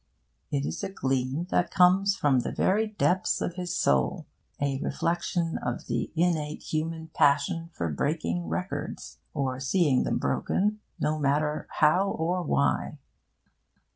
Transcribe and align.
It 0.49 0.65
is 0.65 0.83
a 0.83 0.89
gleam 0.89 1.45
that 1.51 1.69
comes 1.69 2.15
from 2.15 2.39
the 2.39 2.51
very 2.51 2.87
depths 2.87 3.39
of 3.39 3.53
his 3.53 3.75
soul 3.75 4.25
a 4.59 4.79
reflection 4.79 5.59
of 5.59 5.85
the 5.85 6.11
innate 6.15 6.63
human 6.63 7.09
passion 7.09 7.69
for 7.71 7.87
breaking 7.87 8.47
records, 8.47 9.19
or 9.35 9.59
seeing 9.59 10.03
them 10.03 10.17
broken, 10.17 10.79
no 10.99 11.19
matter 11.19 11.67
how 11.69 12.09
or 12.09 12.41
why. 12.41 12.97